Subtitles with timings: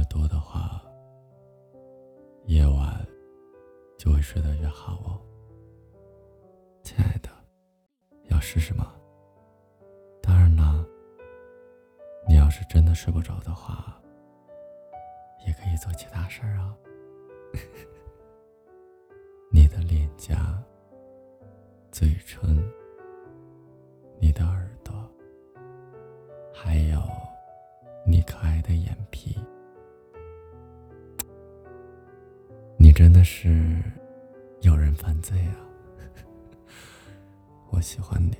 [0.00, 0.82] 越多的话
[2.46, 3.06] 夜晚
[3.98, 5.20] 就会睡得越好哦。
[6.82, 7.28] 亲爱的
[8.30, 8.94] 要试试吗？
[10.22, 10.82] 当然啦
[12.26, 14.00] 你要是真的睡不着的话
[15.46, 16.74] 也可以做其他事儿啊。
[19.52, 20.58] 你的脸颊
[21.92, 22.56] 嘴唇
[24.18, 24.94] 你的耳朵
[26.54, 27.02] 还有
[28.06, 29.38] 你可爱的眼皮
[33.20, 33.82] 的是
[34.62, 35.52] 有人犯罪啊！
[37.68, 38.34] 我喜欢你，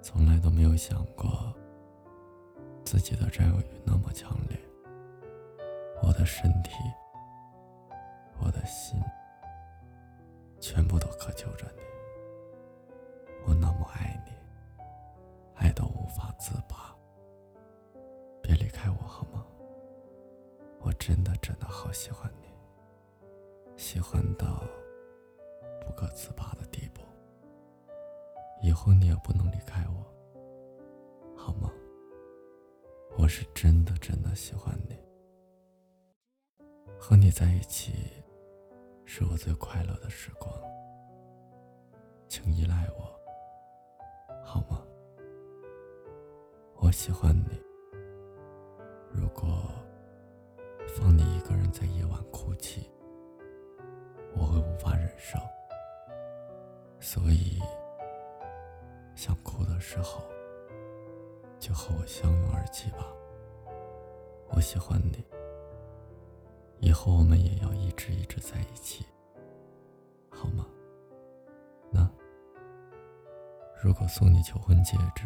[0.00, 1.52] 从来都没有想过
[2.84, 4.56] 自己的占有欲那么强烈。
[6.00, 6.74] 我的身体，
[8.38, 9.00] 我的心。
[10.60, 11.82] 全部都渴求着你，
[13.48, 14.32] 我那么爱你，
[15.56, 16.94] 爱到无法自拔。
[18.40, 19.44] 别离开我好吗？
[20.78, 22.46] 我真的真的好喜欢你，
[23.76, 24.64] 喜欢到
[25.80, 27.02] 不可自拔的地步。
[28.62, 30.04] 以后你也不能离开我，
[31.36, 31.70] 好吗？
[33.18, 34.96] 我是真的真的喜欢你，
[36.98, 37.92] 和你在一起。
[39.08, 40.52] 是我最快乐的时光，
[42.28, 43.04] 请依赖我，
[44.44, 44.82] 好吗？
[46.74, 47.62] 我喜欢你。
[49.12, 49.62] 如果
[50.88, 52.90] 放你一个人在夜晚哭泣，
[57.00, 57.60] 所以，
[59.14, 60.22] 想哭的时候，
[61.58, 63.06] 就和我相拥而泣吧。
[64.50, 65.24] 我喜欢你。
[66.80, 69.06] 以后我们也要一直一直在一起，
[70.30, 70.66] 好吗？
[71.90, 72.08] 那
[73.82, 75.24] 如果送你求婚戒指，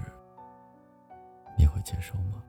[1.58, 2.44] 你会接受吗？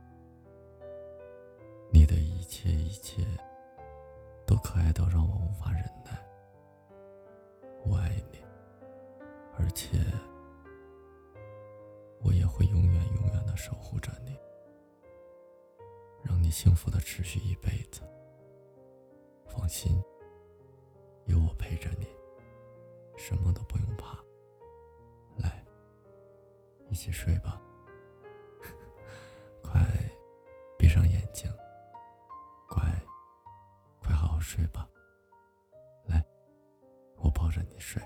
[1.92, 3.26] 你的一切一切
[4.46, 5.84] 都可爱到让我无法忍
[9.64, 10.00] 而且
[12.20, 14.36] 我也会永远永远的守护着你，
[16.24, 18.02] 让你幸福的持续一辈子。
[19.46, 20.02] 放心，
[21.26, 22.08] 有我陪着你，
[23.18, 24.18] 什么都不用怕。
[25.38, 25.64] 来，
[26.90, 27.62] 一起睡吧，
[29.62, 29.80] 快
[30.78, 31.52] 闭上眼睛，
[32.68, 32.82] 乖，
[34.00, 34.90] 快好好睡吧。
[36.06, 36.24] 来，
[37.18, 38.02] 我抱着你睡，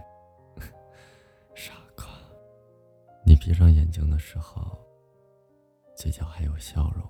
[3.46, 4.76] 闭上眼睛的时候，
[5.96, 7.08] 嘴角还有笑容，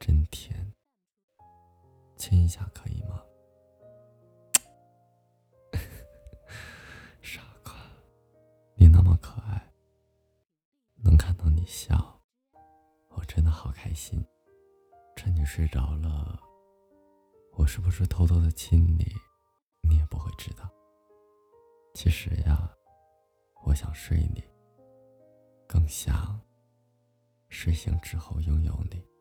[0.00, 0.74] 真甜。
[2.16, 3.22] 亲一下可以吗？
[7.22, 7.72] 傻瓜，
[8.74, 9.72] 你那么可爱，
[10.96, 12.20] 能看到你笑，
[13.10, 14.26] 我真的好开心。
[15.14, 16.36] 趁你睡着了，
[17.52, 19.06] 我是不是偷偷的亲你，
[19.88, 20.68] 你也不会知道。
[21.94, 22.68] 其实呀，
[23.64, 24.42] 我想睡你，
[25.66, 26.40] 更想
[27.48, 29.11] 睡醒之后拥有你。